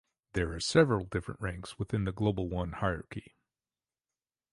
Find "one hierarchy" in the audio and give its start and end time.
2.49-3.35